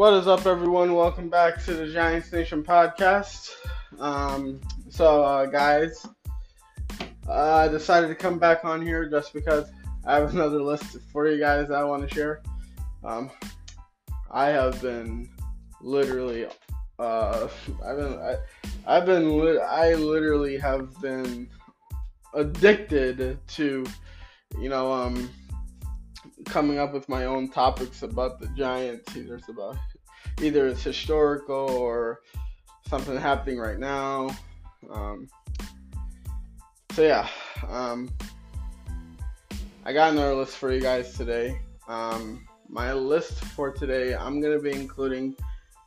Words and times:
What 0.00 0.14
is 0.14 0.26
up, 0.26 0.46
everyone? 0.46 0.94
Welcome 0.94 1.28
back 1.28 1.62
to 1.66 1.74
the 1.74 1.86
Giants 1.86 2.32
Nation 2.32 2.64
podcast. 2.64 3.50
Um, 3.98 4.58
so, 4.88 5.22
uh, 5.22 5.44
guys, 5.44 6.06
I 7.28 7.68
decided 7.68 8.08
to 8.08 8.14
come 8.14 8.38
back 8.38 8.64
on 8.64 8.80
here 8.80 9.10
just 9.10 9.34
because 9.34 9.70
I 10.06 10.14
have 10.14 10.30
another 10.34 10.62
list 10.62 10.96
for 11.12 11.28
you 11.28 11.38
guys 11.38 11.68
that 11.68 11.74
I 11.74 11.84
want 11.84 12.08
to 12.08 12.14
share. 12.14 12.40
Um, 13.04 13.30
I 14.30 14.46
have 14.46 14.80
been 14.80 15.28
literally, 15.82 16.46
uh, 16.98 17.48
I've 17.84 17.96
been, 17.98 18.18
I, 18.20 18.36
I've 18.86 19.04
been, 19.04 19.38
li- 19.38 19.60
I 19.60 19.96
literally 19.96 20.56
have 20.56 20.98
been 21.02 21.46
addicted 22.32 23.38
to, 23.48 23.84
you 24.58 24.68
know, 24.70 24.90
um, 24.90 25.28
coming 26.46 26.78
up 26.78 26.94
with 26.94 27.06
my 27.06 27.26
own 27.26 27.50
topics 27.50 28.02
about 28.02 28.40
the 28.40 28.46
Giants. 28.56 29.14
Either 29.14 29.36
it's 29.36 29.50
about 29.50 29.76
either 30.42 30.68
it's 30.68 30.82
historical 30.82 31.70
or 31.70 32.20
something 32.88 33.16
happening 33.16 33.58
right 33.58 33.78
now. 33.78 34.30
Um, 34.90 35.28
so 36.92 37.02
yeah, 37.02 37.28
um, 37.68 38.10
I 39.84 39.92
got 39.92 40.12
another 40.12 40.34
list 40.34 40.56
for 40.56 40.72
you 40.72 40.80
guys 40.80 41.14
today. 41.14 41.60
Um, 41.88 42.46
my 42.68 42.92
list 42.92 43.44
for 43.44 43.70
today, 43.72 44.14
I'm 44.14 44.40
gonna 44.40 44.60
be 44.60 44.72
including 44.72 45.36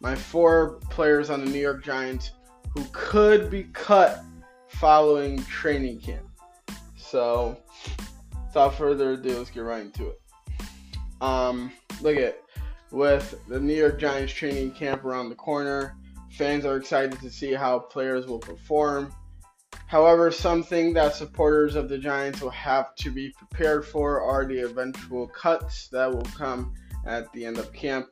my 0.02 0.16
four 0.16 0.80
players 0.90 1.30
on 1.30 1.44
the 1.44 1.50
New 1.50 1.60
York 1.60 1.84
Giants 1.84 2.32
who 2.74 2.84
could 2.92 3.50
be 3.50 3.64
cut 3.74 4.24
following 4.68 5.42
training 5.44 6.00
camp. 6.00 6.28
So, 6.98 7.58
without 8.48 8.76
further 8.76 9.12
ado, 9.12 9.38
let's 9.38 9.50
get 9.50 9.62
right 9.62 9.82
into 9.82 10.10
it. 10.10 10.22
Um, 11.22 11.72
look 12.02 12.18
at 12.18 12.43
with 12.94 13.36
the 13.48 13.60
New 13.60 13.74
York 13.74 14.00
Giants 14.00 14.32
training 14.32 14.72
camp 14.72 15.04
around 15.04 15.30
the 15.30 15.36
corner. 15.36 15.98
Fans 16.30 16.64
are 16.64 16.78
excited 16.78 17.20
to 17.20 17.30
see 17.30 17.52
how 17.52 17.80
players 17.80 18.28
will 18.28 18.40
perform. 18.40 19.12
However, 19.88 20.30
something 20.30 20.94
that 20.94 21.16
supporters 21.16 21.76
of 21.76 21.90
the 21.90 21.98
Giants 21.98 22.40
will 22.40 22.52
have 22.52 22.94
to 22.98 23.10
be 23.10 23.32
prepared 23.32 23.86
for 23.86 24.22
are 24.22 24.46
the 24.46 24.60
eventual 24.60 25.28
cuts 25.28 25.88
that 25.88 26.12
will 26.12 26.28
come 26.38 26.74
at 27.06 27.34
the 27.34 27.46
end 27.46 27.58
of 27.58 27.74
camp. 27.74 28.10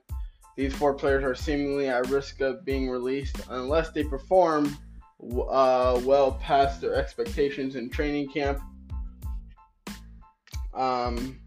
These 0.58 0.74
four 0.74 0.96
players 0.96 1.24
are 1.24 1.36
seemingly 1.36 1.88
at 1.88 2.10
risk 2.10 2.42
of 2.42 2.66
being 2.66 2.90
released 2.90 3.38
unless 3.50 3.92
they 3.92 4.04
perform 4.04 4.76
uh, 5.22 6.02
well 6.04 6.40
past 6.42 6.82
their 6.82 6.96
expectations 6.96 7.76
in 7.76 7.92
training 7.92 8.30
camp. 8.30 8.60
Um, 10.74 11.40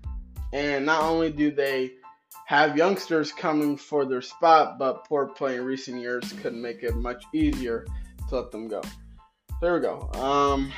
and 0.52 0.86
not 0.86 1.02
only 1.02 1.32
do 1.32 1.50
they 1.50 1.94
have 2.46 2.76
youngsters 2.76 3.32
coming 3.32 3.76
for 3.76 4.04
their 4.04 4.22
spot, 4.22 4.78
but 4.78 5.04
poor 5.08 5.26
play 5.26 5.56
in 5.56 5.64
recent 5.64 6.00
years 6.00 6.32
could 6.42 6.54
make 6.54 6.82
it 6.82 6.94
much 6.94 7.24
easier 7.32 7.86
to 8.28 8.36
let 8.36 8.50
them 8.50 8.68
go. 8.68 8.82
There 9.60 9.74
we 9.74 9.80
go. 9.80 10.10
Um, 10.14 10.72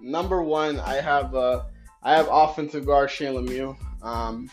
number 0.00 0.42
one, 0.42 0.80
I 0.80 0.94
have 0.94 1.34
uh, 1.34 1.64
I 2.02 2.14
have 2.14 2.28
offensive 2.30 2.86
guard 2.86 3.10
Shane 3.10 3.34
Lemieux. 3.34 3.76
Um, 4.02 4.50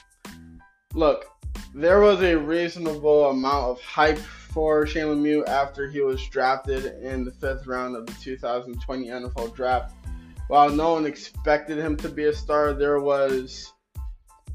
look, 0.93 1.25
there 1.73 2.01
was 2.01 2.21
a 2.21 2.35
reasonable 2.35 3.29
amount 3.29 3.65
of 3.65 3.81
hype 3.81 4.17
for 4.17 4.85
Shane 4.85 5.05
Lemieux 5.05 5.47
after 5.47 5.89
he 5.89 6.01
was 6.01 6.25
drafted 6.27 6.85
in 7.03 7.23
the 7.23 7.31
fifth 7.31 7.65
round 7.65 7.95
of 7.95 8.05
the 8.05 8.13
2020 8.13 9.07
NFL 9.07 9.55
Draft. 9.55 9.93
While 10.47 10.69
no 10.69 10.93
one 10.93 11.05
expected 11.05 11.77
him 11.77 11.95
to 11.97 12.09
be 12.09 12.25
a 12.25 12.33
star, 12.33 12.73
there 12.73 12.99
was 12.99 13.71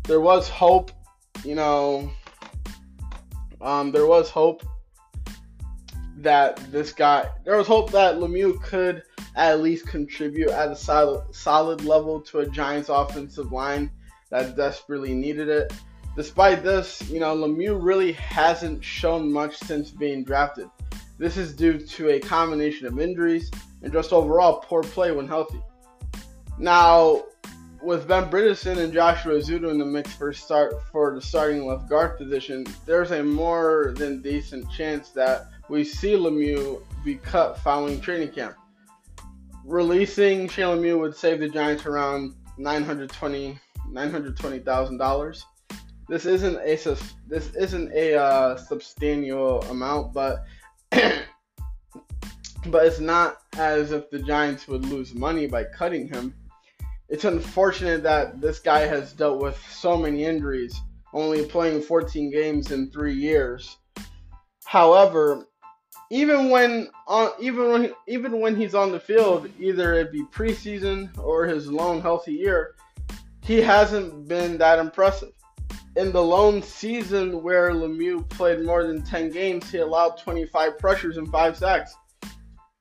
there 0.04 0.20
was 0.20 0.48
hope, 0.48 0.90
you 1.44 1.54
know, 1.54 2.10
um, 3.60 3.92
there 3.92 4.06
was 4.06 4.30
hope 4.30 4.62
that 6.18 6.56
this 6.72 6.92
guy, 6.92 7.28
there 7.44 7.56
was 7.56 7.66
hope 7.66 7.90
that 7.92 8.16
Lemieux 8.16 8.60
could 8.62 9.02
at 9.36 9.60
least 9.60 9.86
contribute 9.86 10.50
at 10.50 10.70
a 10.70 10.76
solid, 10.76 11.22
solid 11.34 11.84
level 11.84 12.20
to 12.20 12.40
a 12.40 12.46
Giants 12.46 12.88
offensive 12.88 13.52
line 13.52 13.90
that 14.30 14.56
desperately 14.56 15.14
needed 15.14 15.48
it. 15.48 15.72
Despite 16.16 16.64
this, 16.64 17.00
you 17.08 17.20
know, 17.20 17.36
Lemieux 17.36 17.78
really 17.80 18.12
hasn't 18.12 18.82
shown 18.82 19.32
much 19.32 19.56
since 19.58 19.90
being 19.90 20.24
drafted. 20.24 20.68
This 21.18 21.36
is 21.36 21.54
due 21.54 21.78
to 21.78 22.10
a 22.10 22.20
combination 22.20 22.86
of 22.86 22.98
injuries 23.00 23.50
and 23.82 23.92
just 23.92 24.12
overall 24.12 24.60
poor 24.60 24.82
play 24.82 25.12
when 25.12 25.28
healthy. 25.28 25.62
Now, 26.58 27.22
with 27.82 28.08
Ben 28.08 28.30
Bredeson 28.30 28.78
and 28.78 28.92
Joshua 28.92 29.34
Ezeudu 29.34 29.70
in 29.70 29.78
the 29.78 29.84
mix 29.84 30.12
for 30.14 30.32
start 30.32 30.74
for 30.90 31.14
the 31.14 31.20
starting 31.20 31.66
left 31.66 31.88
guard 31.88 32.18
position, 32.18 32.66
there's 32.86 33.10
a 33.10 33.22
more 33.22 33.94
than 33.96 34.20
decent 34.20 34.70
chance 34.70 35.10
that 35.10 35.46
we 35.68 35.84
see 35.84 36.14
Lemieux 36.14 36.82
be 37.04 37.16
cut 37.16 37.58
following 37.58 38.00
training 38.00 38.30
camp. 38.30 38.56
Releasing 39.64 40.48
Shane 40.48 40.78
Lemieux 40.78 40.98
would 40.98 41.14
save 41.14 41.40
the 41.40 41.48
Giants 41.48 41.86
around 41.86 42.34
920 42.56 43.58
$920,000. 43.92 45.44
This 46.08 46.24
isn't 46.24 46.56
a 46.56 46.96
this 47.26 47.54
isn't 47.54 47.92
a 47.92 48.14
uh, 48.14 48.56
substantial 48.56 49.62
amount, 49.64 50.14
but 50.14 50.44
but 50.90 51.26
it's 52.86 52.98
not 52.98 53.42
as 53.58 53.92
if 53.92 54.08
the 54.10 54.20
Giants 54.20 54.66
would 54.68 54.86
lose 54.86 55.14
money 55.14 55.46
by 55.46 55.64
cutting 55.64 56.08
him 56.08 56.34
it's 57.08 57.24
unfortunate 57.24 58.02
that 58.02 58.40
this 58.40 58.58
guy 58.58 58.80
has 58.80 59.12
dealt 59.12 59.40
with 59.40 59.58
so 59.70 59.96
many 59.96 60.24
injuries, 60.24 60.78
only 61.14 61.44
playing 61.44 61.80
14 61.80 62.30
games 62.30 62.70
in 62.70 62.90
three 62.90 63.14
years. 63.14 63.78
However, 64.64 65.46
even 66.10 66.50
when 66.50 66.88
on 67.06 67.30
even 67.40 67.70
when 67.70 67.92
even 68.06 68.40
when 68.40 68.56
he's 68.56 68.74
on 68.74 68.92
the 68.92 69.00
field, 69.00 69.48
either 69.58 69.94
it 69.94 70.12
be 70.12 70.22
preseason 70.24 71.16
or 71.18 71.46
his 71.46 71.68
lone 71.68 72.00
healthy 72.02 72.32
year, 72.32 72.74
he 73.42 73.60
hasn't 73.60 74.28
been 74.28 74.58
that 74.58 74.78
impressive. 74.78 75.32
In 75.96 76.12
the 76.12 76.22
lone 76.22 76.62
season 76.62 77.42
where 77.42 77.70
Lemieux 77.72 78.28
played 78.28 78.64
more 78.64 78.86
than 78.86 79.02
10 79.02 79.30
games, 79.30 79.70
he 79.70 79.78
allowed 79.78 80.18
25 80.18 80.78
pressures 80.78 81.16
and 81.16 81.28
5 81.28 81.56
sacks 81.56 81.96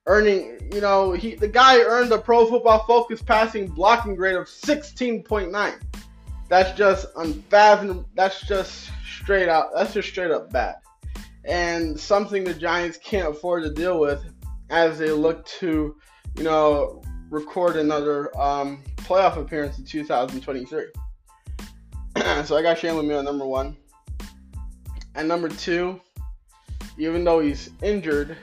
earning, 0.07 0.57
you 0.73 0.81
know, 0.81 1.11
he 1.11 1.35
the 1.35 1.47
guy 1.47 1.79
earned 1.79 2.11
a 2.11 2.17
Pro 2.17 2.47
Football 2.47 2.83
Focus 2.85 3.21
passing 3.21 3.67
blocking 3.67 4.15
grade 4.15 4.35
of 4.35 4.47
16.9. 4.47 5.79
That's 6.49 6.77
just 6.77 7.07
unfathomable. 7.17 8.09
That's 8.15 8.41
just 8.41 8.89
straight 9.05 9.49
out. 9.49 9.67
That's 9.75 9.93
just 9.93 10.07
straight 10.07 10.31
up 10.31 10.51
bad, 10.51 10.77
and 11.45 11.99
something 11.99 12.43
the 12.43 12.53
Giants 12.53 12.97
can't 12.97 13.27
afford 13.29 13.63
to 13.63 13.73
deal 13.73 13.99
with 13.99 14.23
as 14.69 14.97
they 14.97 15.11
look 15.11 15.45
to, 15.45 15.95
you 16.37 16.43
know, 16.43 17.03
record 17.29 17.75
another 17.75 18.35
um, 18.39 18.83
playoff 18.97 19.37
appearance 19.37 19.77
in 19.77 19.85
2023. 19.85 20.85
so 22.45 22.57
I 22.57 22.61
got 22.61 22.77
Shane 22.77 22.93
Lemieux 22.93 23.19
at 23.19 23.25
number 23.25 23.45
one. 23.45 23.75
And 25.15 25.27
number 25.27 25.49
two, 25.49 25.99
even 26.97 27.23
though 27.23 27.39
he's 27.39 27.69
injured, 27.81 28.37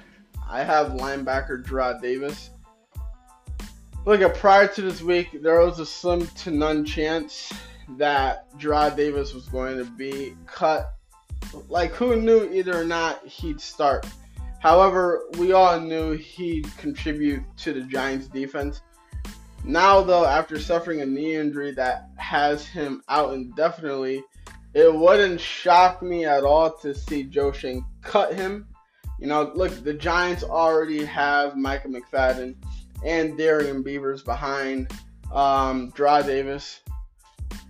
I 0.48 0.62
have 0.62 0.92
linebacker 0.92 1.64
Jarrad 1.64 2.00
Davis. 2.00 2.50
Look, 4.06 4.34
prior 4.34 4.68
to 4.68 4.82
this 4.82 5.00
week, 5.00 5.42
there 5.42 5.60
was 5.60 5.78
a 5.78 5.86
slim 5.86 6.26
to 6.26 6.50
none 6.50 6.84
chance 6.84 7.52
that 7.96 8.50
Jarrad 8.58 8.96
Davis 8.96 9.32
was 9.32 9.48
going 9.48 9.78
to 9.78 9.84
be 9.84 10.36
cut. 10.46 10.92
Like, 11.68 11.92
who 11.92 12.16
knew 12.16 12.50
either 12.52 12.78
or 12.78 12.84
not 12.84 13.26
he'd 13.26 13.60
start? 13.60 14.06
However, 14.60 15.24
we 15.38 15.52
all 15.52 15.80
knew 15.80 16.12
he'd 16.12 16.74
contribute 16.76 17.42
to 17.58 17.72
the 17.72 17.82
Giants' 17.82 18.28
defense. 18.28 18.82
Now, 19.64 20.02
though, 20.02 20.26
after 20.26 20.58
suffering 20.58 21.00
a 21.00 21.06
knee 21.06 21.36
injury 21.36 21.72
that 21.72 22.10
has 22.16 22.66
him 22.66 23.02
out 23.08 23.32
indefinitely, 23.34 24.22
it 24.74 24.94
wouldn't 24.94 25.40
shock 25.40 26.02
me 26.02 26.26
at 26.26 26.44
all 26.44 26.76
to 26.78 26.94
see 26.94 27.24
Joe 27.24 27.52
Schoen 27.52 27.84
cut 28.02 28.34
him 28.34 28.66
you 29.18 29.26
know, 29.26 29.52
look, 29.54 29.84
the 29.84 29.94
Giants 29.94 30.42
already 30.42 31.04
have 31.04 31.56
Michael 31.56 31.90
McFadden 31.90 32.56
and 33.04 33.36
Darrian 33.36 33.82
Beavers 33.82 34.22
behind 34.22 34.90
um, 35.32 35.92
Davis. 35.96 36.80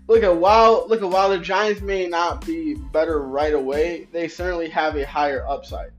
Look 0.06 0.22
at 0.22 0.36
while 0.36 0.86
look 0.86 1.02
at 1.02 1.08
while 1.08 1.30
the 1.30 1.38
Giants 1.38 1.80
may 1.80 2.06
not 2.06 2.44
be 2.44 2.74
better 2.74 3.20
right 3.20 3.54
away, 3.54 4.06
they 4.12 4.28
certainly 4.28 4.68
have 4.68 4.96
a 4.96 5.06
higher 5.06 5.46
upside. 5.48 5.92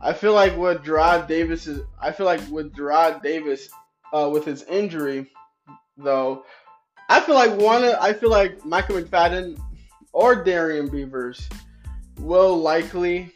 I 0.00 0.12
feel 0.12 0.34
like 0.34 0.56
with 0.56 0.84
Jarrad 0.84 1.28
Davis 1.28 1.66
is 1.66 1.80
I 2.00 2.12
feel 2.12 2.26
like 2.26 2.46
with 2.50 2.74
Jarrad 2.74 3.22
Davis 3.22 3.70
uh, 4.12 4.28
with 4.30 4.44
his 4.44 4.64
injury 4.64 5.30
though, 5.96 6.44
I 7.08 7.20
feel 7.20 7.34
like 7.34 7.58
one 7.58 7.84
I 7.84 8.12
feel 8.12 8.30
like 8.30 8.64
Michael 8.66 8.96
McFadden 8.96 9.58
or 10.12 10.44
Darrian 10.44 10.88
Beavers 10.88 11.48
will 12.18 12.58
likely 12.58 13.32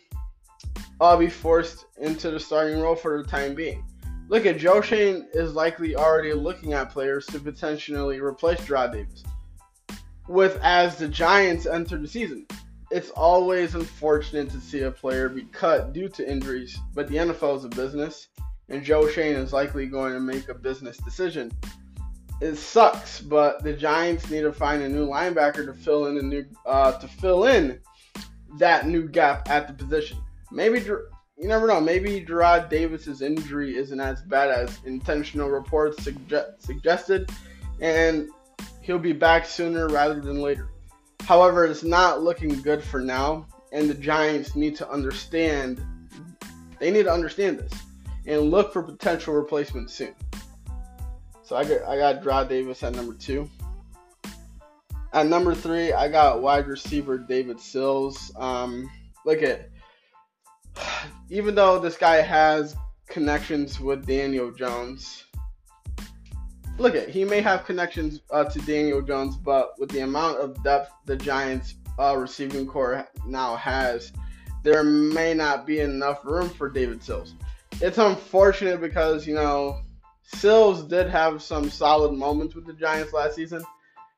I'll 1.02 1.18
be 1.18 1.28
forced 1.28 1.86
into 1.98 2.30
the 2.30 2.38
starting 2.38 2.80
role 2.80 2.94
for 2.94 3.20
the 3.20 3.28
time 3.28 3.54
being. 3.54 3.84
Look 4.28 4.46
at 4.46 4.58
Joe 4.58 4.80
Schoen 4.80 5.28
is 5.34 5.52
likely 5.54 5.96
already 5.96 6.32
looking 6.32 6.72
at 6.74 6.90
players 6.90 7.26
to 7.26 7.40
potentially 7.40 8.20
replace 8.20 8.60
Jarrad 8.60 8.92
Davis. 8.92 9.24
With 10.28 10.58
as 10.62 10.96
the 10.96 11.08
Giants 11.08 11.66
enter 11.66 11.98
the 11.98 12.06
season, 12.06 12.46
it's 12.90 13.10
always 13.10 13.74
unfortunate 13.74 14.50
to 14.50 14.60
see 14.60 14.82
a 14.82 14.90
player 14.90 15.28
be 15.28 15.42
cut 15.52 15.92
due 15.92 16.08
to 16.10 16.30
injuries, 16.30 16.78
but 16.94 17.08
the 17.08 17.16
NFL 17.16 17.58
is 17.58 17.64
a 17.64 17.68
business, 17.68 18.28
and 18.68 18.84
Joe 18.84 19.08
Schoen 19.08 19.36
is 19.36 19.52
likely 19.52 19.86
going 19.86 20.14
to 20.14 20.20
make 20.20 20.48
a 20.48 20.54
business 20.54 20.98
decision. 20.98 21.50
It 22.40 22.56
sucks, 22.56 23.20
but 23.20 23.62
the 23.64 23.72
Giants 23.72 24.30
need 24.30 24.42
to 24.42 24.52
find 24.52 24.82
a 24.82 24.88
new 24.88 25.06
linebacker 25.06 25.66
to 25.66 25.74
fill 25.74 26.06
in 26.06 26.18
a 26.18 26.22
new 26.22 26.44
uh, 26.64 26.92
to 26.92 27.08
fill 27.08 27.46
in 27.46 27.80
that 28.58 28.86
new 28.86 29.08
gap 29.08 29.50
at 29.50 29.66
the 29.66 29.74
position. 29.74 30.18
Maybe 30.52 30.80
you 30.80 31.48
never 31.48 31.66
know. 31.66 31.80
Maybe 31.80 32.24
Jarrad 32.24 32.68
Davis's 32.68 33.22
injury 33.22 33.76
isn't 33.76 33.98
as 33.98 34.22
bad 34.22 34.50
as 34.50 34.78
intentional 34.84 35.48
reports 35.48 36.04
suge- 36.04 36.60
suggested, 36.60 37.30
and 37.80 38.28
he'll 38.82 38.98
be 38.98 39.12
back 39.12 39.46
sooner 39.46 39.88
rather 39.88 40.20
than 40.20 40.40
later. 40.40 40.68
However, 41.22 41.64
it's 41.64 41.82
not 41.82 42.22
looking 42.22 42.60
good 42.62 42.82
for 42.82 43.00
now, 43.00 43.46
and 43.72 43.88
the 43.88 43.94
Giants 43.94 44.54
need 44.54 44.76
to 44.76 44.90
understand. 44.90 45.80
They 46.78 46.90
need 46.90 47.04
to 47.04 47.12
understand 47.12 47.58
this 47.58 47.72
and 48.26 48.50
look 48.50 48.72
for 48.72 48.82
potential 48.82 49.34
replacements 49.34 49.94
soon. 49.94 50.14
So 51.42 51.56
I 51.56 51.64
got 51.64 51.82
I 51.82 51.96
got 51.96 52.22
Jarrad 52.22 52.48
Davis 52.48 52.82
at 52.82 52.94
number 52.94 53.14
two. 53.14 53.48
At 55.12 55.26
number 55.26 55.54
three, 55.54 55.92
I 55.92 56.08
got 56.08 56.40
wide 56.40 56.66
receiver 56.66 57.18
David 57.18 57.60
Sills. 57.60 58.32
Um, 58.36 58.90
look 59.26 59.42
at 59.42 59.68
even 61.30 61.54
though 61.54 61.78
this 61.78 61.96
guy 61.96 62.16
has 62.16 62.76
connections 63.08 63.80
with 63.80 64.06
Daniel 64.06 64.50
Jones, 64.50 65.24
look 66.78 66.94
at 66.94 67.08
he 67.08 67.24
may 67.24 67.40
have 67.40 67.64
connections 67.64 68.20
uh, 68.30 68.44
to 68.44 68.58
Daniel 68.60 69.02
Jones, 69.02 69.36
but 69.36 69.78
with 69.78 69.90
the 69.90 70.00
amount 70.00 70.38
of 70.38 70.62
depth 70.62 70.92
the 71.06 71.16
Giants 71.16 71.74
uh, 71.98 72.16
receiving 72.16 72.66
corps 72.66 73.06
now 73.26 73.56
has, 73.56 74.12
there 74.62 74.84
may 74.84 75.34
not 75.34 75.66
be 75.66 75.80
enough 75.80 76.24
room 76.24 76.48
for 76.48 76.68
David 76.68 77.02
Sills. 77.02 77.34
It's 77.80 77.98
unfortunate 77.98 78.80
because 78.80 79.26
you 79.26 79.34
know 79.34 79.80
Sills 80.22 80.84
did 80.84 81.08
have 81.08 81.42
some 81.42 81.68
solid 81.70 82.12
moments 82.12 82.54
with 82.54 82.66
the 82.66 82.72
Giants 82.72 83.12
last 83.12 83.36
season. 83.36 83.62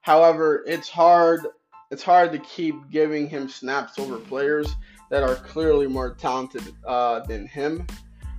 However, 0.01 0.65
it's 0.67 0.89
hard 0.89 1.47
it's 1.91 2.03
hard 2.03 2.33
to 2.33 2.39
keep 2.41 2.91
giving 2.91 3.29
him 3.29 3.49
snaps 3.49 3.99
over 3.99 4.19
players 4.19 4.75
that 5.11 5.23
are 5.23 5.35
clearly 5.37 5.87
more 5.87 6.15
talented 6.15 6.75
uh, 6.87 7.21
than 7.21 7.47
him. 7.47 7.87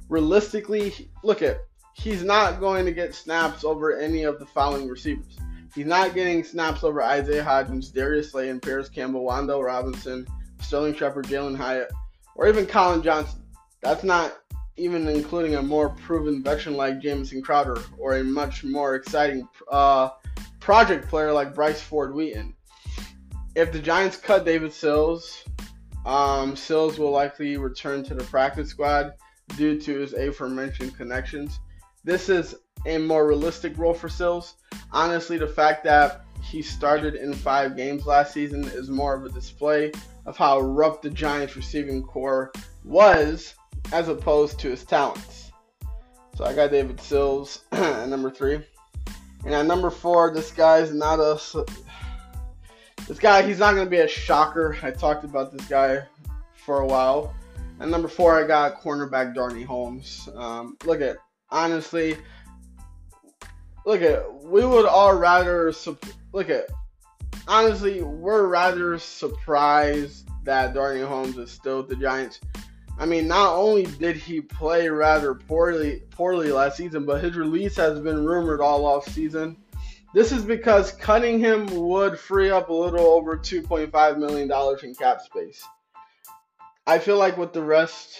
Realistically, 0.09 1.09
look 1.23 1.41
at 1.41 1.59
he's 1.93 2.23
not 2.23 2.59
going 2.59 2.85
to 2.85 2.91
get 2.91 3.15
snaps 3.15 3.63
over 3.63 3.97
any 3.97 4.23
of 4.23 4.39
the 4.39 4.45
following 4.45 4.87
receivers. 4.87 5.37
He's 5.73 5.85
not 5.85 6.13
getting 6.13 6.43
snaps 6.43 6.83
over 6.83 7.03
Isaiah 7.03 7.43
Hodgins, 7.43 7.93
Darius 7.93 8.31
Slay, 8.31 8.49
and 8.49 8.61
Parris 8.61 8.87
Campbell, 8.87 9.25
Wan'Dale 9.25 9.65
Robinson, 9.65 10.25
Sterling 10.61 10.95
Shepard, 10.95 11.25
Jalin 11.25 11.55
Hyatt, 11.55 11.91
or 12.35 12.47
even 12.47 12.65
Collin 12.65 13.01
Johnson. 13.01 13.41
That's 13.81 14.03
not 14.03 14.37
even 14.77 15.07
including 15.07 15.55
a 15.55 15.61
more 15.61 15.89
proven 15.89 16.43
veteran 16.43 16.75
like 16.75 17.01
Jamison 17.01 17.41
Crowder 17.41 17.77
or 17.97 18.17
a 18.17 18.23
much 18.23 18.63
more 18.63 18.95
exciting 18.95 19.47
uh, 19.71 20.09
project 20.59 21.07
player 21.07 21.31
like 21.31 21.53
Bryce 21.53 21.81
Ford 21.81 22.13
Wheaton. 22.13 22.53
If 23.55 23.71
the 23.71 23.79
Giants 23.79 24.17
cut 24.17 24.45
David 24.45 24.73
Sills, 24.73 25.45
um, 26.05 26.55
Sills 26.55 26.99
will 26.99 27.11
likely 27.11 27.57
return 27.57 28.03
to 28.03 28.15
the 28.15 28.23
practice 28.25 28.69
squad 28.69 29.13
due 29.57 29.79
to 29.81 29.99
his 29.99 30.13
aforementioned 30.13 30.95
connections. 30.95 31.59
This 32.03 32.29
is 32.29 32.55
a 32.85 32.97
more 32.97 33.27
realistic 33.27 33.77
role 33.77 33.93
for 33.93 34.09
Sills. 34.09 34.55
Honestly, 34.91 35.37
the 35.37 35.47
fact 35.47 35.83
that 35.85 36.25
he 36.43 36.61
started 36.61 37.15
in 37.15 37.33
five 37.33 37.75
games 37.75 38.05
last 38.05 38.33
season 38.33 38.65
is 38.65 38.89
more 38.89 39.15
of 39.15 39.25
a 39.25 39.29
display 39.29 39.91
of 40.25 40.37
how 40.37 40.59
rough 40.59 41.01
the 41.01 41.09
Giants 41.09 41.55
receiving 41.55 42.03
corps 42.03 42.51
was 42.83 43.55
as 43.91 44.07
opposed 44.07 44.59
to 44.59 44.69
his 44.69 44.83
talents. 44.83 45.51
So 46.35 46.45
I 46.45 46.53
got 46.53 46.71
David 46.71 46.99
Sills 46.99 47.63
at 47.71 48.09
number 48.09 48.29
three. 48.29 48.59
And 49.45 49.53
at 49.53 49.65
number 49.65 49.89
four, 49.89 50.33
this 50.33 50.51
guy's 50.51 50.93
not 50.93 51.19
a 51.19 51.37
this 53.07 53.19
guy, 53.19 53.41
he's 53.43 53.59
not 53.59 53.73
going 53.75 53.85
to 53.85 53.89
be 53.89 53.99
a 53.99 54.07
shocker. 54.07 54.77
I 54.81 54.91
talked 54.91 55.23
about 55.23 55.51
this 55.51 55.67
guy 55.67 56.03
for 56.65 56.81
a 56.81 56.87
while. 56.87 57.35
And 57.79 57.91
number 57.91 58.07
four, 58.07 58.41
I 58.41 58.47
got 58.47 58.81
cornerback 58.81 59.35
Darnay 59.35 59.63
Holmes. 59.63 60.29
Um, 60.35 60.77
look 60.85 61.01
at, 61.01 61.17
honestly, 61.49 62.17
look 63.85 64.01
at, 64.01 64.43
we 64.43 64.65
would 64.65 64.85
all 64.85 65.15
rather, 65.15 65.73
look 66.31 66.49
at, 66.49 66.67
honestly, 67.47 68.01
we're 68.01 68.47
rather 68.47 68.97
surprised 68.97 70.27
that 70.43 70.73
Darnay 70.73 71.01
Holmes 71.01 71.37
is 71.37 71.51
still 71.51 71.77
with 71.77 71.89
the 71.89 71.95
Giants. 71.95 72.39
I 72.97 73.05
mean, 73.05 73.27
not 73.27 73.53
only 73.53 73.83
did 73.83 74.15
he 74.15 74.39
play 74.39 74.87
rather 74.87 75.35
poorly 75.35 76.03
poorly 76.11 76.51
last 76.51 76.77
season, 76.77 77.05
but 77.05 77.21
his 77.21 77.35
release 77.35 77.75
has 77.75 77.99
been 77.99 78.25
rumored 78.25 78.61
all 78.61 78.85
off 78.85 79.07
season. 79.09 79.57
This 80.15 80.31
is 80.31 80.45
because 80.45 80.93
cutting 80.93 81.39
him 81.39 81.65
would 81.65 82.17
free 82.17 82.49
up 82.49 82.69
a 82.69 82.73
little 82.73 83.05
over 83.05 83.35
$2.5 83.35 84.17
million 84.17 84.49
in 84.81 84.95
cap 84.95 85.19
space. 85.19 85.61
I 86.87 86.99
feel 86.99 87.17
like 87.17 87.37
with 87.37 87.51
the 87.51 87.61
rest, 87.61 88.19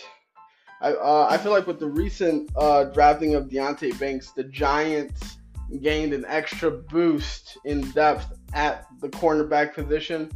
I, 0.81 0.91
uh, 0.91 1.27
I 1.29 1.37
feel 1.37 1.53
like 1.53 1.67
with 1.67 1.79
the 1.79 1.87
recent 1.87 2.51
uh, 2.57 2.83
drafting 2.83 3.35
of 3.35 3.45
Deonte 3.45 3.97
Banks, 3.97 4.31
the 4.31 4.43
Giants 4.43 5.37
gained 5.81 6.11
an 6.11 6.25
extra 6.27 6.69
boost 6.69 7.57
in 7.63 7.89
depth 7.91 8.27
at 8.51 8.87
the 8.99 9.07
cornerback 9.07 9.73
position. 9.73 10.29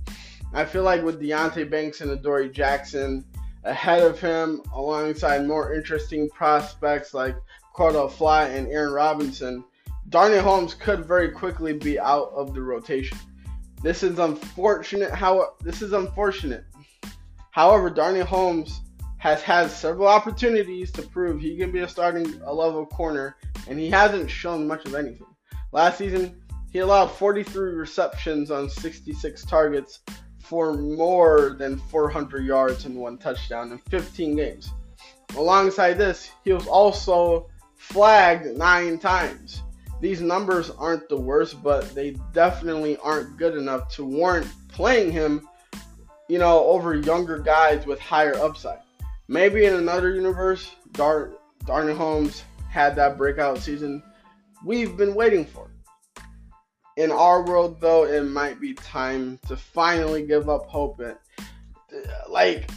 I 0.54 0.64
feel 0.64 0.84
like 0.84 1.04
with 1.04 1.22
Deonte 1.22 1.70
Banks 1.70 2.00
and 2.00 2.12
Adoree 2.12 2.54
Jackson 2.54 3.26
ahead 3.66 4.02
of 4.02 4.18
him, 4.18 4.62
alongside 4.74 5.46
more 5.46 5.74
interesting 5.74 6.30
prospects 6.30 7.14
like 7.14 7.36
Cordell 7.76 8.10
Fly 8.10 8.46
and 8.46 8.66
Aaron 8.70 8.94
Robinson, 8.94 9.66
Darnay 10.10 10.40
Holmes 10.40 10.74
could 10.74 11.06
very 11.06 11.30
quickly 11.30 11.74
be 11.74 12.00
out 12.00 12.32
of 12.34 12.56
the 12.56 12.62
rotation. 12.62 13.18
This 13.84 14.02
is 14.02 14.18
unfortunate. 14.18 15.12
How 15.12 15.54
this 15.62 15.84
is 15.84 15.94
unfortunate. 15.94 16.66
However, 17.52 17.92
Darnay 17.92 18.22
Holmes 18.22 18.82
has 19.18 19.44
had 19.44 19.70
several 19.70 20.08
opportunities 20.08 20.92
to 20.94 21.04
prove 21.04 21.40
he 21.40 21.58
can 21.58 21.72
be 21.72 21.80
a 21.80 21.88
starting 21.88 22.42
a 22.44 22.52
level 22.52 22.88
corner, 22.88 23.36
and 23.68 23.78
he 23.78 23.90
hasn't 23.90 24.32
shown 24.32 24.68
much 24.68 24.86
of 24.86 24.96
anything. 24.96 25.28
Last 25.72 26.00
season, 26.00 26.42
he 26.72 26.80
allowed 26.80 27.08
43 27.08 27.76
receptions 27.76 28.50
on 28.50 28.68
66 28.68 29.46
targets 29.46 30.00
for 30.42 30.74
more 30.74 31.56
than 31.60 31.78
400 31.78 32.44
yards 32.46 32.86
and 32.86 32.96
one 32.96 33.20
touchdown 33.20 33.72
in 33.72 33.78
15 33.78 34.36
games. 34.36 34.72
Alongside 35.38 36.00
this, 36.00 36.32
he 36.44 36.52
was 36.52 36.66
also 36.66 37.48
flagged 37.76 38.58
nine 38.58 38.98
times. 38.98 39.62
These 40.02 40.22
numbers 40.22 40.70
aren't 40.70 41.10
the 41.10 41.18
worst, 41.18 41.62
but 41.62 41.94
they 41.94 42.12
definitely 42.34 42.98
aren't 42.98 43.38
good 43.38 43.56
enough 43.56 43.90
to 43.96 44.06
warrant 44.06 44.48
playing 44.70 45.12
him, 45.12 45.48
you 46.30 46.40
know, 46.40 46.64
over 46.66 46.96
younger 46.96 47.40
guys 47.40 47.86
with 47.86 48.00
higher 48.00 48.36
upside. 48.36 48.80
Maybe 49.28 49.66
in 49.66 49.76
another 49.76 50.14
universe, 50.16 50.72
Dar- 50.94 51.32
Darnay 51.66 51.94
Holmes 51.94 52.44
had 52.70 52.96
that 52.96 53.18
breakout 53.18 53.58
season 53.58 54.02
we've 54.66 54.96
been 54.96 55.16
waiting 55.16 55.46
for. 55.46 55.70
In 56.98 57.12
our 57.12 57.46
world, 57.46 57.80
though, 57.80 58.06
it 58.06 58.24
might 58.24 58.60
be 58.60 58.74
time 58.74 59.40
to 59.48 59.56
finally 59.56 60.26
give 60.26 60.50
up 60.50 60.66
hope. 60.68 61.00
And, 61.00 61.18
uh, 61.40 62.30
like, 62.30 62.70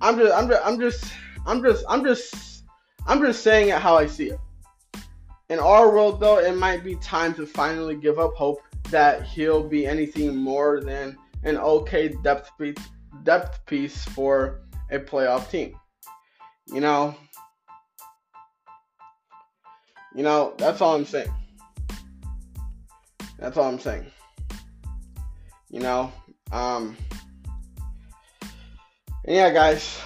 I'm 0.00 0.18
just, 0.18 0.32
I'm 0.32 0.48
just, 0.48 0.66
I'm 0.66 0.80
just, 0.80 1.04
I'm 1.46 1.62
just, 1.62 1.84
I'm 1.88 2.04
just, 2.04 2.64
I'm 3.06 3.22
just 3.22 3.42
saying 3.42 3.68
it 3.68 3.78
how 3.78 3.96
I 3.96 4.06
see 4.06 4.30
it. 4.30 4.38
In 5.52 5.58
our 5.58 5.92
world, 5.92 6.18
though, 6.18 6.38
it 6.38 6.56
might 6.56 6.82
be 6.82 6.96
time 6.96 7.34
to 7.34 7.44
finally 7.44 7.94
give 7.94 8.18
up 8.18 8.32
hope 8.32 8.62
that 8.88 9.22
he'll 9.24 9.62
be 9.62 9.86
anything 9.86 10.34
more 10.34 10.80
than 10.80 11.18
an 11.44 11.58
okay 11.58 12.08
depth 12.08 12.50
piece, 12.58 12.74
depth 13.22 13.66
piece 13.66 14.02
for 14.02 14.62
a 14.90 14.98
playoff 14.98 15.50
team. 15.50 15.78
You 16.68 16.80
know, 16.80 17.14
you 20.14 20.22
know, 20.22 20.54
that's 20.56 20.80
all 20.80 20.96
I'm 20.96 21.04
saying. 21.04 21.30
That's 23.38 23.58
all 23.58 23.68
I'm 23.68 23.78
saying. 23.78 24.06
You 25.68 25.80
know, 25.80 26.10
um, 26.50 26.96
yeah, 29.28 29.52
guys, 29.52 30.00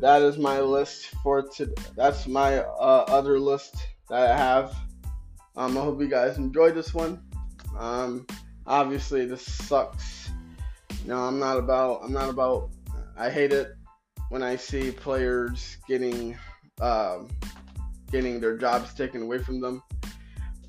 that 0.00 0.22
is 0.22 0.38
my 0.38 0.60
list 0.60 1.08
for 1.22 1.42
today. 1.42 1.74
That's 1.96 2.26
my 2.26 2.60
uh, 2.60 3.04
other 3.08 3.38
list 3.38 3.76
that 4.08 4.30
I 4.30 4.36
have 4.38 4.85
um, 5.56 5.78
I 5.78 5.80
hope 5.80 6.00
you 6.00 6.08
guys 6.08 6.36
enjoyed 6.36 6.74
this 6.74 6.92
one. 6.92 7.22
Um, 7.78 8.26
obviously, 8.66 9.24
this 9.24 9.42
sucks. 9.42 10.30
You 11.02 11.08
know, 11.08 11.24
I'm 11.24 11.38
not 11.38 11.56
about. 11.56 12.00
I'm 12.02 12.12
not 12.12 12.28
about. 12.28 12.70
I 13.16 13.30
hate 13.30 13.52
it 13.52 13.74
when 14.28 14.42
I 14.42 14.56
see 14.56 14.90
players 14.90 15.78
getting 15.88 16.36
um, 16.80 17.28
getting 18.12 18.38
their 18.38 18.56
jobs 18.58 18.92
taken 18.92 19.22
away 19.22 19.38
from 19.38 19.60
them. 19.60 19.82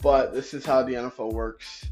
But 0.01 0.33
this 0.33 0.53
is 0.53 0.65
how 0.65 0.83
the 0.83 0.93
NFL 0.93 1.33
works. 1.33 1.85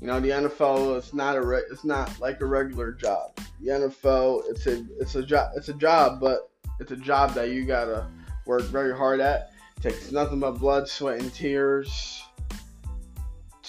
You 0.00 0.06
know, 0.06 0.20
the 0.20 0.30
NFL 0.30 0.96
is 0.96 1.12
not 1.12 1.34
a 1.34 1.42
re- 1.42 1.64
it's 1.72 1.84
not 1.84 2.20
like 2.20 2.40
a 2.40 2.46
regular 2.46 2.92
job. 2.92 3.36
The 3.60 3.70
NFL 3.70 4.42
it's 4.48 4.66
a 4.68 4.84
it's 5.00 5.16
a 5.16 5.24
job 5.24 5.52
it's 5.56 5.68
a 5.68 5.74
job, 5.74 6.20
but 6.20 6.50
it's 6.78 6.92
a 6.92 6.96
job 6.96 7.34
that 7.34 7.50
you 7.50 7.64
gotta 7.64 8.06
work 8.46 8.62
very 8.62 8.96
hard 8.96 9.18
at. 9.18 9.50
It 9.78 9.82
takes 9.82 10.12
nothing 10.12 10.38
but 10.38 10.52
blood, 10.52 10.88
sweat, 10.88 11.20
and 11.20 11.34
tears 11.34 12.22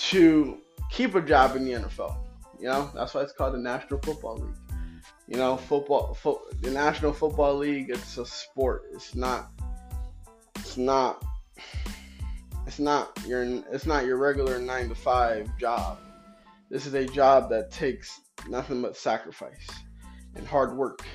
to 0.07 0.57
keep 0.89 1.15
a 1.15 1.21
job 1.21 1.55
in 1.55 1.65
the 1.65 1.73
NFL. 1.73 2.17
You 2.59 2.67
know, 2.67 2.91
that's 2.93 3.13
why 3.13 3.21
it's 3.21 3.33
called 3.33 3.53
the 3.53 3.59
National 3.59 3.99
Football 4.01 4.37
League. 4.37 4.79
You 5.27 5.37
know, 5.37 5.57
football, 5.57 6.13
fo- 6.13 6.41
the 6.61 6.71
National 6.71 7.13
Football 7.13 7.57
League. 7.57 7.89
It's 7.89 8.17
a 8.17 8.25
sport. 8.25 8.85
It's 8.93 9.15
not. 9.15 9.51
It's 10.57 10.77
not. 10.77 11.23
It's 12.65 12.79
not 12.79 13.17
your. 13.27 13.43
It's 13.71 13.85
not 13.85 14.05
your 14.05 14.17
regular 14.17 14.59
nine 14.59 14.89
to 14.89 14.95
five 14.95 15.55
job. 15.57 15.99
This 16.69 16.85
is 16.85 16.93
a 16.93 17.05
job 17.05 17.49
that 17.49 17.71
takes 17.71 18.19
nothing 18.47 18.81
but 18.81 18.97
sacrifice 18.97 19.67
and 20.35 20.47
hard 20.47 20.75
work. 20.75 21.05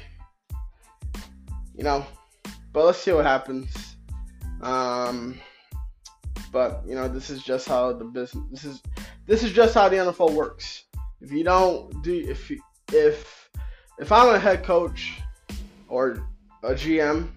You 1.76 1.84
know, 1.84 2.06
but 2.72 2.84
let's 2.84 2.98
see 2.98 3.12
what 3.12 3.24
happens. 3.24 3.96
Um, 4.62 5.40
but 6.54 6.84
you 6.87 6.94
know, 6.94 7.08
this 7.08 7.30
is 7.30 7.42
just 7.42 7.68
how 7.68 7.92
the 7.92 8.04
business. 8.04 8.44
This 8.49 8.64
is 8.64 8.82
this 9.26 9.42
is 9.42 9.50
just 9.50 9.75
how 9.75 9.88
the 9.88 9.96
NFL 9.96 10.32
works. 10.32 10.84
If 11.20 11.32
you 11.32 11.42
don't 11.42 12.00
do, 12.04 12.14
if 12.14 12.50
if 12.92 13.50
if 13.99 14.12
I'm 14.12 14.32
a 14.32 14.38
head 14.38 14.62
coach 14.62 15.20
or 15.88 16.25
a 16.62 16.75
GM, 16.75 17.28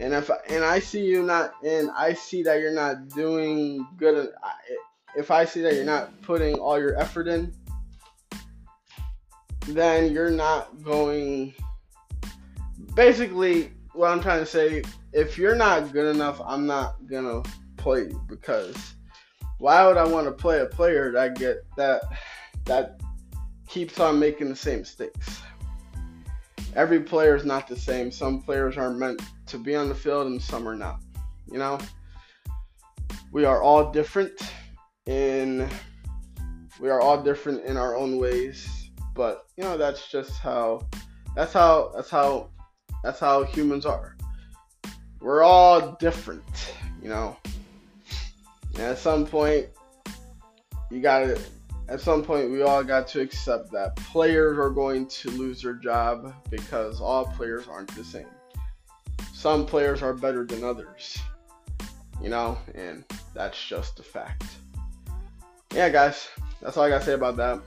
and 0.00 0.14
if 0.14 0.30
and 0.48 0.64
I 0.64 0.78
see 0.78 1.04
you 1.04 1.22
not, 1.22 1.52
and 1.62 1.90
I 1.90 2.14
see 2.14 2.42
that 2.44 2.60
you're 2.60 2.74
not 2.74 3.10
doing 3.10 3.86
good, 3.98 4.30
if 5.14 5.30
I 5.30 5.44
see 5.44 5.60
that 5.60 5.74
you're 5.74 5.84
not 5.84 6.18
putting 6.22 6.54
all 6.54 6.78
your 6.78 6.98
effort 6.98 7.28
in, 7.28 7.52
then 9.68 10.12
you're 10.12 10.30
not 10.30 10.82
going. 10.82 11.52
Basically, 12.94 13.72
what 13.94 14.10
I'm 14.10 14.20
trying 14.20 14.40
to 14.40 14.46
say, 14.46 14.82
if 15.12 15.36
you're 15.36 15.54
not 15.54 15.92
good 15.92 16.14
enough, 16.14 16.40
I'm 16.44 16.66
not 16.66 17.06
gonna 17.06 17.42
play 17.76 18.02
you 18.02 18.22
because 18.28 18.94
why 19.58 19.86
would 19.86 19.96
I 19.96 20.04
want 20.04 20.26
to 20.26 20.32
play 20.32 20.60
a 20.60 20.66
player 20.66 21.12
that 21.12 21.36
get 21.36 21.64
that 21.76 22.02
that 22.64 23.00
keeps 23.68 24.00
on 24.00 24.18
making 24.18 24.48
the 24.48 24.56
same 24.56 24.80
mistakes? 24.80 25.40
Every 26.74 27.00
player 27.00 27.36
is 27.36 27.44
not 27.44 27.68
the 27.68 27.76
same. 27.76 28.10
Some 28.10 28.40
players 28.40 28.78
are 28.78 28.90
meant 28.90 29.20
to 29.46 29.58
be 29.58 29.76
on 29.76 29.88
the 29.88 29.94
field 29.94 30.26
and 30.26 30.40
some 30.40 30.66
are 30.66 30.74
not. 30.74 31.00
You 31.50 31.58
know, 31.58 31.78
we 33.30 33.44
are 33.44 33.62
all 33.62 33.90
different 33.92 34.40
in 35.06 35.68
we 36.80 36.90
are 36.90 37.00
all 37.00 37.22
different 37.22 37.64
in 37.64 37.76
our 37.76 37.94
own 37.94 38.16
ways, 38.18 38.90
but 39.14 39.46
you 39.56 39.64
know 39.64 39.76
that's 39.76 40.10
just 40.10 40.38
how 40.38 40.86
that's 41.36 41.52
how 41.52 41.92
that's 41.94 42.10
how 42.10 42.50
that's 43.02 43.20
how 43.20 43.44
humans 43.44 43.86
are. 43.86 44.16
We're 45.20 45.42
all 45.42 45.92
different, 46.00 46.74
you 47.02 47.08
know. 47.08 47.36
And 48.74 48.82
at 48.82 48.98
some 48.98 49.26
point, 49.26 49.66
you 50.90 51.00
gotta, 51.00 51.40
at 51.88 52.00
some 52.00 52.24
point, 52.24 52.50
we 52.50 52.62
all 52.62 52.82
got 52.82 53.06
to 53.08 53.20
accept 53.20 53.70
that 53.72 53.96
players 53.96 54.58
are 54.58 54.70
going 54.70 55.06
to 55.06 55.30
lose 55.30 55.62
their 55.62 55.74
job 55.74 56.34
because 56.50 57.00
all 57.00 57.26
players 57.26 57.68
aren't 57.68 57.94
the 57.94 58.04
same. 58.04 58.26
Some 59.32 59.66
players 59.66 60.02
are 60.02 60.14
better 60.14 60.44
than 60.44 60.64
others, 60.64 61.18
you 62.22 62.28
know, 62.28 62.58
and 62.74 63.04
that's 63.34 63.62
just 63.64 63.98
a 63.98 64.02
fact. 64.02 64.44
Yeah, 65.74 65.88
guys, 65.88 66.28
that's 66.60 66.76
all 66.76 66.84
I 66.84 66.90
gotta 66.90 67.04
say 67.04 67.14
about 67.14 67.36
that. 67.36 67.60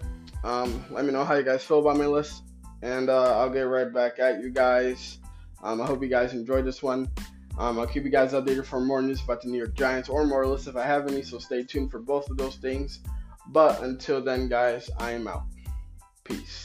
Um, 0.44 0.84
let 0.92 1.06
me 1.06 1.12
know 1.12 1.26
how 1.26 1.34
you 1.36 1.44
guys 1.44 1.64
feel 1.64 1.80
about 1.80 1.98
my 1.98 2.06
list, 2.06 2.44
and 2.82 3.10
uh, 3.10 3.40
I'll 3.40 3.50
get 3.50 3.62
right 3.62 3.92
back 3.92 4.20
at 4.20 4.42
you 4.42 4.52
guys. 4.52 5.18
Um, 5.66 5.82
I 5.82 5.88
hope 5.88 6.04
you 6.04 6.08
guys 6.08 6.34
enjoyed 6.34 6.64
this 6.64 6.84
one. 6.84 7.10
Um, 7.58 7.80
I'll 7.80 7.88
keep 7.88 8.04
you 8.04 8.12
guys 8.12 8.34
updated 8.34 8.66
for 8.66 8.80
more 8.80 9.02
news 9.02 9.24
about 9.24 9.42
the 9.42 9.48
New 9.50 9.58
York 9.58 9.74
Giants 9.74 10.10
or 10.10 10.24
more 10.24 10.46
lists 10.46 10.68
if 10.68 10.76
I 10.76 10.86
have 10.86 11.08
any, 11.08 11.24
so 11.24 11.40
stay 11.40 11.64
tuned 11.64 11.90
for 11.90 12.00
both 12.00 12.30
of 12.30 12.38
those 12.38 12.58
things. 12.58 13.00
But 13.48 13.82
until 13.82 14.22
then, 14.22 14.48
guys, 14.48 14.92
I 15.00 15.12
am 15.12 15.28
out. 15.28 15.46
Peace. 16.24 16.65